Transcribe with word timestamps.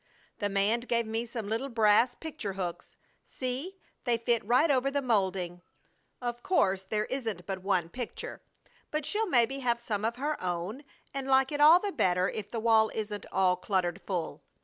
The 0.39 0.49
man 0.49 0.79
gave 0.79 1.05
me 1.05 1.27
some 1.27 1.47
little 1.47 1.69
brass 1.69 2.15
picture 2.15 2.53
hooks. 2.53 2.95
See, 3.23 3.77
they 4.03 4.17
fit 4.17 4.43
right 4.43 4.71
over 4.71 4.89
the 4.89 4.99
molding. 4.99 5.61
Of 6.19 6.41
course, 6.41 6.81
there 6.81 7.05
isn't 7.05 7.45
but 7.45 7.61
one 7.61 7.87
picture, 7.87 8.41
but 8.89 9.05
she'll 9.05 9.29
maybe 9.29 9.59
have 9.59 9.79
some 9.79 10.03
of 10.03 10.15
her 10.15 10.41
own 10.43 10.85
and 11.13 11.27
like 11.27 11.51
it 11.51 11.61
all 11.61 11.79
the 11.79 11.91
better 11.91 12.27
if 12.31 12.49
the 12.49 12.59
wall 12.59 12.89
isn't 12.95 13.27
all 13.31 13.55
cluttered 13.55 14.01
full. 14.01 14.41